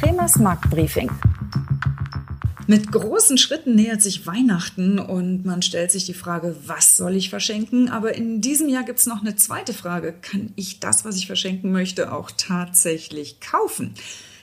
[0.00, 1.10] Kremers Marktbriefing.
[2.66, 7.28] Mit großen Schritten nähert sich Weihnachten und man stellt sich die Frage, was soll ich
[7.28, 7.90] verschenken?
[7.90, 10.14] Aber in diesem Jahr gibt es noch eine zweite Frage.
[10.14, 13.92] Kann ich das, was ich verschenken möchte, auch tatsächlich kaufen?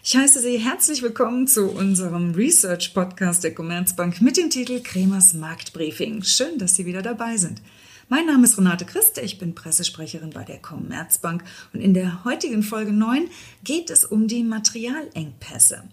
[0.03, 5.33] Ich heiße Sie herzlich willkommen zu unserem Research Podcast der Commerzbank mit dem Titel Kremers
[5.33, 6.21] Marktbriefing.
[6.21, 7.63] Schön, dass Sie wieder dabei sind.
[8.09, 12.63] Mein Name ist Renate Christe, ich bin Pressesprecherin bei der Commerzbank und in der heutigen
[12.63, 13.27] Folge 9
[13.65, 15.83] geht es um die Materialengpässe.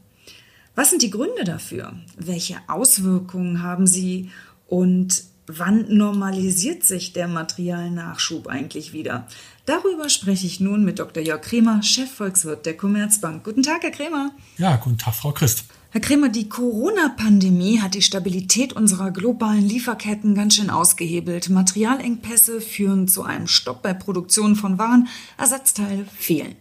[0.76, 1.92] Was sind die Gründe dafür?
[2.16, 4.30] Welche Auswirkungen haben sie
[4.68, 9.26] und wann normalisiert sich der Materialnachschub eigentlich wieder?
[9.66, 11.20] Darüber spreche ich nun mit Dr.
[11.20, 13.42] Jörg Kremer, Chefvolkswirt der Commerzbank.
[13.42, 14.30] Guten Tag, Herr Kremer.
[14.56, 15.64] Ja, guten Tag, Frau Christ.
[15.94, 21.50] Herr Kremer, die Corona-Pandemie hat die Stabilität unserer globalen Lieferketten ganz schön ausgehebelt.
[21.50, 25.06] Materialengpässe führen zu einem Stopp bei Produktion von Waren,
[25.38, 26.56] Ersatzteile fehlen.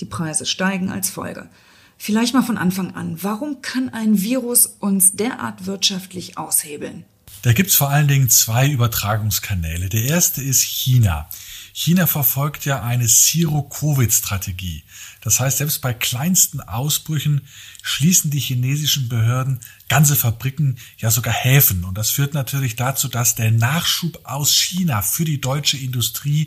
[0.00, 1.48] Die Preise steigen als Folge.
[1.96, 3.16] Vielleicht mal von Anfang an.
[3.22, 7.06] Warum kann ein Virus uns derart wirtschaftlich aushebeln?
[7.40, 9.88] Da gibt es vor allen Dingen zwei Übertragungskanäle.
[9.88, 11.30] Der erste ist China.
[11.76, 14.84] China verfolgt ja eine Zero-Covid-Strategie.
[15.22, 17.48] Das heißt, selbst bei kleinsten Ausbrüchen
[17.82, 19.58] schließen die chinesischen Behörden
[19.88, 21.82] ganze Fabriken, ja sogar Häfen.
[21.82, 26.46] Und das führt natürlich dazu, dass der Nachschub aus China für die deutsche Industrie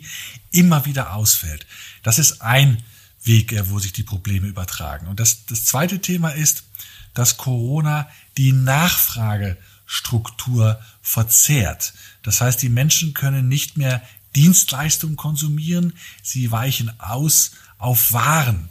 [0.50, 1.66] immer wieder ausfällt.
[2.02, 2.82] Das ist ein
[3.22, 5.08] Weg, äh, wo sich die Probleme übertragen.
[5.08, 6.64] Und das, das zweite Thema ist,
[7.12, 11.92] dass Corona die Nachfragestruktur verzehrt.
[12.22, 14.00] Das heißt, die Menschen können nicht mehr
[14.36, 18.68] Dienstleistungen konsumieren, sie weichen aus auf Waren.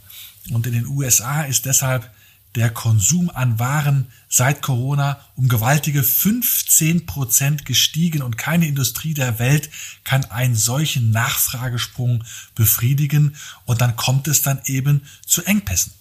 [0.52, 2.10] Und in den USA ist deshalb
[2.56, 9.38] der Konsum an Waren seit Corona um gewaltige 15 Prozent gestiegen und keine Industrie der
[9.38, 9.70] Welt
[10.04, 12.24] kann einen solchen Nachfragesprung
[12.56, 13.36] befriedigen
[13.66, 15.94] und dann kommt es dann eben zu Engpässen.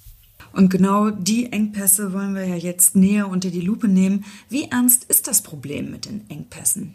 [0.52, 4.24] Und genau die Engpässe wollen wir ja jetzt näher unter die Lupe nehmen.
[4.48, 6.94] Wie ernst ist das Problem mit den Engpässen?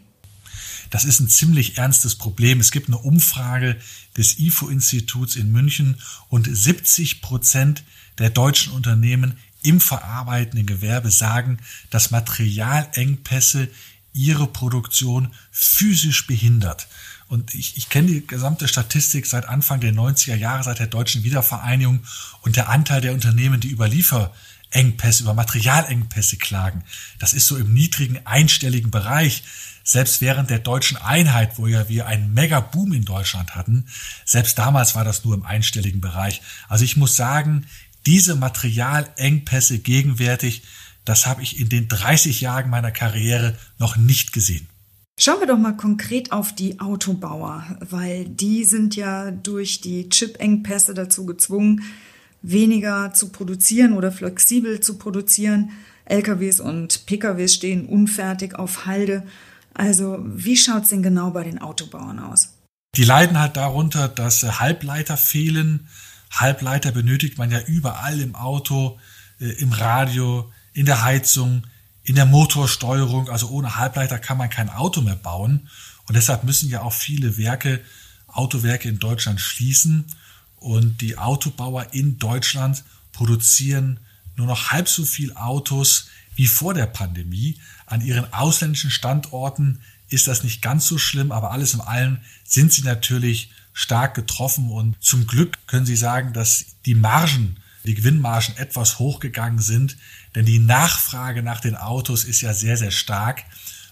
[0.92, 2.60] Das ist ein ziemlich ernstes Problem.
[2.60, 3.78] Es gibt eine Umfrage
[4.14, 5.96] des IFO-Instituts in München
[6.28, 7.82] und 70 Prozent
[8.18, 11.56] der deutschen Unternehmen im verarbeitenden Gewerbe sagen,
[11.88, 13.68] dass Materialengpässe
[14.12, 16.88] ihre Produktion physisch behindert.
[17.26, 21.24] Und ich, ich kenne die gesamte Statistik seit Anfang der 90er Jahre, seit der deutschen
[21.24, 22.00] Wiedervereinigung
[22.42, 23.88] und der Anteil der Unternehmen, die über
[24.72, 26.82] Lieferengpässe, über Materialengpässe klagen,
[27.18, 29.42] das ist so im niedrigen einstelligen Bereich
[29.84, 33.86] selbst während der deutschen Einheit, wo ja wir einen Mega-Boom in Deutschland hatten,
[34.24, 36.40] selbst damals war das nur im einstelligen Bereich.
[36.68, 37.66] Also ich muss sagen,
[38.06, 40.62] diese Materialengpässe gegenwärtig,
[41.04, 44.68] das habe ich in den 30 Jahren meiner Karriere noch nicht gesehen.
[45.18, 50.94] Schauen wir doch mal konkret auf die Autobauer, weil die sind ja durch die Chip-Engpässe
[50.94, 51.82] dazu gezwungen,
[52.42, 55.70] weniger zu produzieren oder flexibel zu produzieren.
[56.04, 59.24] LKWs und PKWs stehen unfertig auf Halde.
[59.74, 62.50] Also wie schaut es denn genau bei den Autobauern aus?
[62.94, 65.88] Die leiden halt darunter, dass äh, Halbleiter fehlen.
[66.30, 68.98] Halbleiter benötigt man ja überall im Auto,
[69.40, 71.62] äh, im Radio, in der Heizung,
[72.02, 73.30] in der Motorsteuerung.
[73.30, 75.68] Also ohne Halbleiter kann man kein Auto mehr bauen.
[76.06, 77.80] Und deshalb müssen ja auch viele Werke,
[78.26, 80.04] Autowerke in Deutschland schließen.
[80.62, 83.98] Und die Autobauer in Deutschland produzieren
[84.36, 86.06] nur noch halb so viel Autos
[86.36, 87.58] wie vor der Pandemie.
[87.86, 92.72] An ihren ausländischen Standorten ist das nicht ganz so schlimm, aber alles in allem sind
[92.72, 98.56] sie natürlich stark getroffen und zum Glück können Sie sagen, dass die Margen, die Gewinnmargen
[98.56, 99.96] etwas hochgegangen sind,
[100.34, 103.44] denn die Nachfrage nach den Autos ist ja sehr, sehr stark,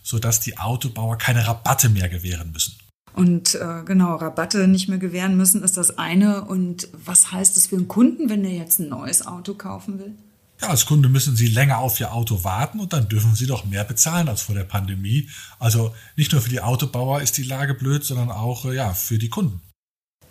[0.02, 2.74] sodass die Autobauer keine Rabatte mehr gewähren müssen.
[3.14, 6.44] Und äh, genau, Rabatte nicht mehr gewähren müssen, ist das eine.
[6.44, 10.14] Und was heißt es für einen Kunden, wenn er jetzt ein neues Auto kaufen will?
[10.60, 13.64] Ja, als Kunde müssen Sie länger auf Ihr Auto warten und dann dürfen Sie doch
[13.64, 15.28] mehr bezahlen als vor der Pandemie.
[15.58, 19.18] Also nicht nur für die Autobauer ist die Lage blöd, sondern auch äh, ja, für
[19.18, 19.62] die Kunden.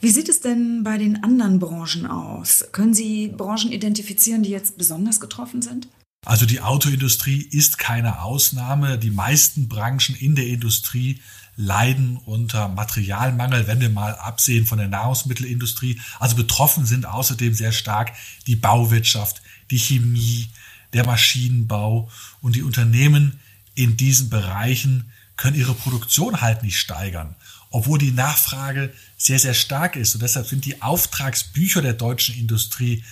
[0.01, 2.65] Wie sieht es denn bei den anderen Branchen aus?
[2.71, 5.89] Können Sie Branchen identifizieren, die jetzt besonders getroffen sind?
[6.25, 8.97] Also die Autoindustrie ist keine Ausnahme.
[8.97, 11.21] Die meisten Branchen in der Industrie
[11.55, 15.99] leiden unter Materialmangel, wenn wir mal absehen von der Nahrungsmittelindustrie.
[16.19, 18.13] Also betroffen sind außerdem sehr stark
[18.47, 20.49] die Bauwirtschaft, die Chemie,
[20.93, 22.09] der Maschinenbau
[22.41, 23.39] und die Unternehmen
[23.75, 27.35] in diesen Bereichen können ihre Produktion halt nicht steigern,
[27.69, 30.15] obwohl die Nachfrage sehr, sehr stark ist.
[30.15, 33.03] Und deshalb sind die Auftragsbücher der deutschen Industrie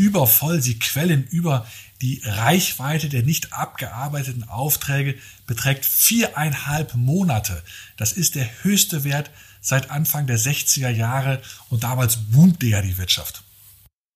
[0.00, 0.62] übervoll.
[0.62, 1.66] Sie quellen über
[2.00, 5.16] die Reichweite der nicht abgearbeiteten Aufträge
[5.46, 7.62] beträgt viereinhalb Monate.
[7.98, 9.30] Das ist der höchste Wert
[9.60, 13.42] seit Anfang der 60er Jahre und damals boomte ja die Wirtschaft.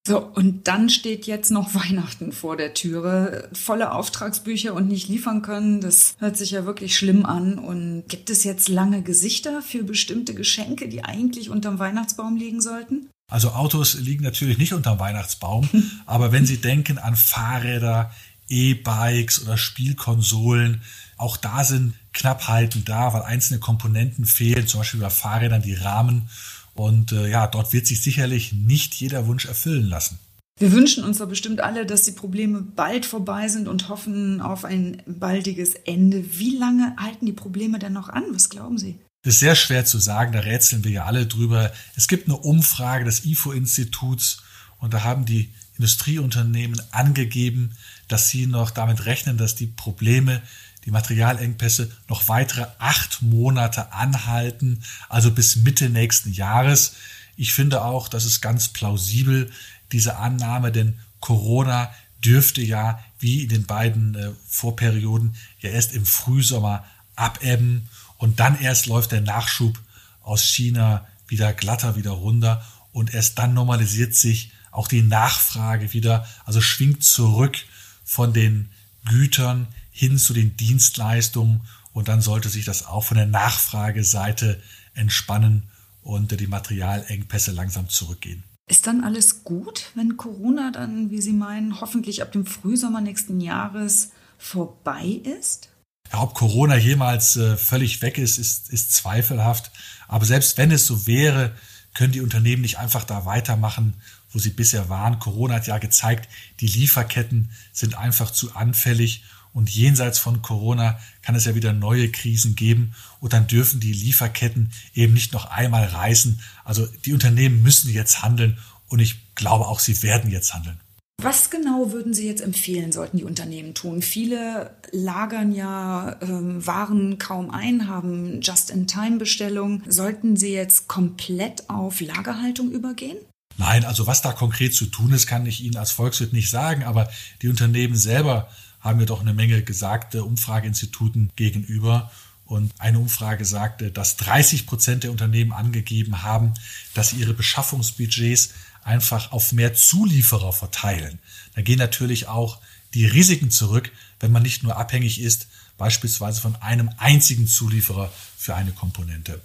[0.07, 3.49] So, und dann steht jetzt noch Weihnachten vor der Türe.
[3.55, 7.59] Volle Auftragsbücher und nicht liefern können, das hört sich ja wirklich schlimm an.
[7.59, 13.09] Und gibt es jetzt lange Gesichter für bestimmte Geschenke, die eigentlich unterm Weihnachtsbaum liegen sollten?
[13.31, 15.69] Also Autos liegen natürlich nicht unterm Weihnachtsbaum,
[16.07, 18.13] aber wenn Sie denken an Fahrräder,
[18.49, 20.83] E-Bikes oder Spielkonsolen,
[21.17, 26.29] auch da sind Knappheiten da, weil einzelne Komponenten fehlen, zum Beispiel bei Fahrrädern die Rahmen
[26.75, 30.19] und äh, ja, dort wird sich sicherlich nicht jeder Wunsch erfüllen lassen.
[30.59, 34.65] Wir wünschen uns doch bestimmt alle, dass die Probleme bald vorbei sind und hoffen auf
[34.65, 36.39] ein baldiges Ende.
[36.39, 38.23] Wie lange halten die Probleme denn noch an?
[38.31, 38.99] Was glauben Sie?
[39.25, 41.73] Das ist sehr schwer zu sagen, da rätseln wir ja alle drüber.
[41.97, 44.43] Es gibt eine Umfrage des IFO-Instituts
[44.79, 47.73] und da haben die Industrieunternehmen angegeben,
[48.07, 50.43] dass sie noch damit rechnen, dass die Probleme
[50.85, 56.93] die Materialengpässe noch weitere acht Monate anhalten, also bis Mitte nächsten Jahres.
[57.35, 59.51] Ich finde auch, das ist ganz plausibel,
[59.91, 61.91] diese Annahme, denn Corona
[62.23, 66.85] dürfte ja, wie in den beiden äh, Vorperioden, ja erst im Frühsommer
[67.17, 67.89] abebben
[68.19, 69.79] und dann erst läuft der Nachschub
[70.23, 76.27] aus China wieder glatter, wieder runter und erst dann normalisiert sich auch die Nachfrage wieder,
[76.45, 77.57] also schwingt zurück
[78.05, 78.71] von den
[79.05, 81.63] Gütern hin zu den Dienstleistungen
[81.93, 84.61] und dann sollte sich das auch von der Nachfrageseite
[84.95, 85.65] entspannen
[86.03, 88.43] und die Materialengpässe langsam zurückgehen.
[88.67, 93.41] Ist dann alles gut, wenn Corona dann, wie Sie meinen, hoffentlich ab dem Frühsommer nächsten
[93.41, 95.69] Jahres vorbei ist?
[96.15, 99.73] Ja, ob Corona jemals äh, völlig weg ist, ist, ist zweifelhaft.
[100.07, 101.57] Aber selbst wenn es so wäre,
[101.93, 103.95] können die Unternehmen nicht einfach da weitermachen,
[104.31, 105.19] wo sie bisher waren.
[105.19, 106.29] Corona hat ja gezeigt,
[106.61, 112.09] die Lieferketten sind einfach zu anfällig und jenseits von Corona kann es ja wieder neue
[112.13, 116.41] Krisen geben und dann dürfen die Lieferketten eben nicht noch einmal reißen.
[116.63, 118.57] Also die Unternehmen müssen jetzt handeln
[118.87, 120.79] und ich glaube auch, sie werden jetzt handeln.
[121.25, 124.03] Was genau würden Sie jetzt empfehlen, sollten die Unternehmen tun?
[124.03, 129.85] Viele lagern ja ähm, Waren kaum ein, haben Just-in-Time-Bestellungen.
[129.89, 133.17] Sollten sie jetzt komplett auf Lagerhaltung übergehen?
[133.57, 136.83] Nein, also was da konkret zu tun ist, kann ich Ihnen als Volkswirt nicht sagen,
[136.83, 137.09] aber
[137.41, 138.51] die Unternehmen selber
[138.81, 142.11] haben wir doch eine Menge gesagte Umfrageinstituten gegenüber.
[142.47, 146.55] Und eine Umfrage sagte, dass 30 Prozent der Unternehmen angegeben haben,
[146.93, 148.51] dass sie ihre Beschaffungsbudgets
[148.83, 151.19] einfach auf mehr Zulieferer verteilen.
[151.55, 152.61] Da gehen natürlich auch
[152.93, 155.49] die Risiken zurück, wenn man nicht nur abhängig ist,
[155.79, 159.41] beispielsweise von einem einzigen Zulieferer für eine Komponente.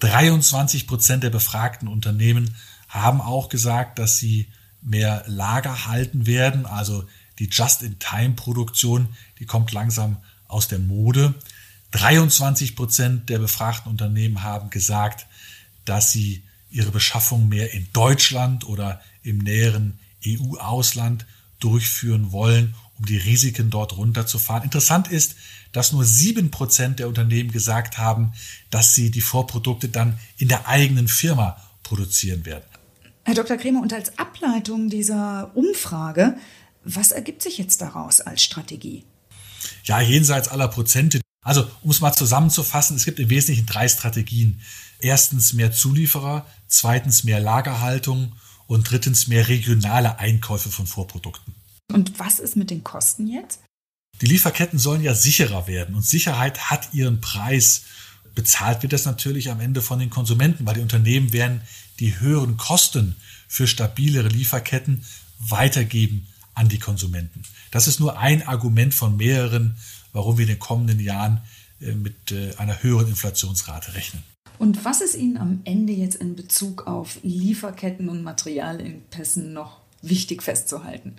[0.00, 2.54] 23 Prozent der befragten Unternehmen
[2.88, 4.46] haben auch gesagt, dass sie
[4.82, 7.04] mehr Lager halten werden, also
[7.38, 9.08] die Just-in-Time-Produktion,
[9.38, 10.18] die kommt langsam
[10.48, 11.34] aus der Mode.
[11.92, 15.26] 23 Prozent der befragten Unternehmen haben gesagt,
[15.84, 21.26] dass sie ihre Beschaffung mehr in Deutschland oder im näheren EU-Ausland
[21.60, 24.64] durchführen wollen, um die Risiken dort runterzufahren.
[24.64, 25.36] Interessant ist,
[25.72, 28.32] dass nur sieben Prozent der Unternehmen gesagt haben,
[28.70, 32.64] dass sie die Vorprodukte dann in der eigenen Firma produzieren werden.
[33.24, 33.56] Herr Dr.
[33.56, 36.36] Kremer, und als Ableitung dieser Umfrage
[36.84, 39.04] was ergibt sich jetzt daraus als Strategie?
[39.84, 41.20] Ja, jenseits aller Prozente.
[41.42, 44.60] Also, um es mal zusammenzufassen, es gibt im Wesentlichen drei Strategien.
[45.00, 48.32] Erstens mehr Zulieferer, zweitens mehr Lagerhaltung
[48.68, 51.54] und drittens mehr regionale Einkäufe von Vorprodukten.
[51.92, 53.60] Und was ist mit den Kosten jetzt?
[54.20, 57.82] Die Lieferketten sollen ja sicherer werden und Sicherheit hat ihren Preis.
[58.36, 61.60] Bezahlt wird das natürlich am Ende von den Konsumenten, weil die Unternehmen werden
[61.98, 63.16] die höheren Kosten
[63.48, 65.04] für stabilere Lieferketten
[65.38, 67.42] weitergeben an die Konsumenten.
[67.72, 69.76] Das ist nur ein Argument von mehreren,
[70.12, 71.40] warum wir in den kommenden Jahren
[71.80, 74.22] äh, mit äh, einer höheren Inflationsrate rechnen.
[74.58, 80.42] Und was ist Ihnen am Ende jetzt in Bezug auf Lieferketten und Materialengpässen noch wichtig
[80.42, 81.16] festzuhalten?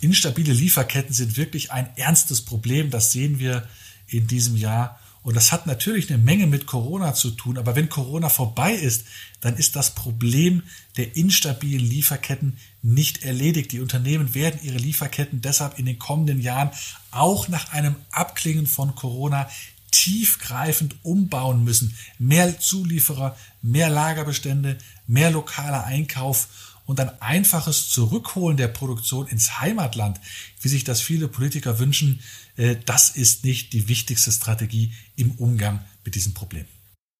[0.00, 2.90] Instabile Lieferketten sind wirklich ein ernstes Problem.
[2.90, 3.66] Das sehen wir
[4.06, 5.00] in diesem Jahr.
[5.24, 7.56] Und das hat natürlich eine Menge mit Corona zu tun.
[7.56, 9.06] Aber wenn Corona vorbei ist,
[9.40, 10.62] dann ist das Problem
[10.98, 13.72] der instabilen Lieferketten nicht erledigt.
[13.72, 16.70] Die Unternehmen werden ihre Lieferketten deshalb in den kommenden Jahren
[17.10, 19.48] auch nach einem Abklingen von Corona
[19.90, 21.96] tiefgreifend umbauen müssen.
[22.18, 24.76] Mehr Zulieferer, mehr Lagerbestände,
[25.06, 26.48] mehr lokaler Einkauf
[26.86, 30.20] und ein einfaches Zurückholen der Produktion ins Heimatland,
[30.60, 32.20] wie sich das viele Politiker wünschen,
[32.56, 36.66] äh, das ist nicht die wichtigste Strategie im Umgang mit diesem Problem.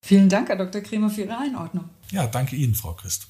[0.04, 0.82] Vielen Dank, Herr Dr.
[0.82, 1.88] Kremer, für Ihre Einordnung.
[2.10, 3.26] Ja, danke Ihnen, Frau Christ.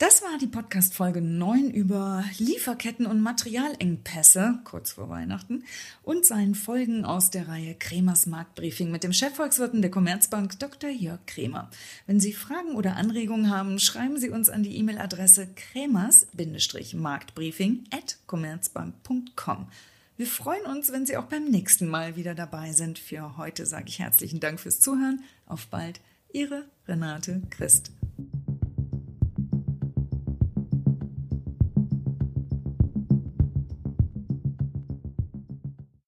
[0.00, 5.64] Das war die Podcast-Folge 9 über Lieferketten und Materialengpässe, kurz vor Weihnachten,
[6.02, 10.88] und seinen Folgen aus der Reihe Kremers Marktbriefing mit dem Chefvolkswirten der Commerzbank Dr.
[10.88, 11.70] Jörg Kremer.
[12.06, 19.68] Wenn Sie Fragen oder Anregungen haben, schreiben Sie uns an die E-Mail-Adresse kremers-marktbriefing at commerzbank.com.
[20.16, 22.98] Wir freuen uns, wenn Sie auch beim nächsten Mal wieder dabei sind.
[22.98, 25.22] Für heute sage ich herzlichen Dank fürs Zuhören.
[25.44, 26.00] Auf bald,
[26.32, 27.92] Ihre Renate Christ.